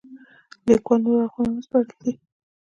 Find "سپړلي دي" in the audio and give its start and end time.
1.65-2.13